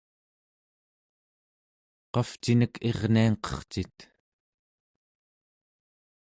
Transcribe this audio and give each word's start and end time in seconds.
qavcinek 2.13 2.73
irniangqercit? 2.89 3.97